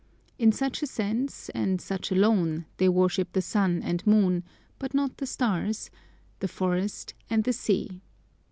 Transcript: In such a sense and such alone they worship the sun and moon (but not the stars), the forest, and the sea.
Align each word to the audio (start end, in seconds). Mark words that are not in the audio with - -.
In 0.39 0.51
such 0.51 0.81
a 0.81 0.87
sense 0.87 1.49
and 1.49 1.79
such 1.79 2.11
alone 2.11 2.65
they 2.77 2.89
worship 2.89 3.33
the 3.33 3.41
sun 3.43 3.83
and 3.83 4.07
moon 4.07 4.43
(but 4.79 4.95
not 4.95 5.17
the 5.17 5.27
stars), 5.27 5.91
the 6.39 6.47
forest, 6.47 7.13
and 7.29 7.43
the 7.43 7.53
sea. 7.53 8.01